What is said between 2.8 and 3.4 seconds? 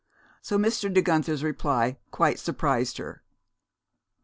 her.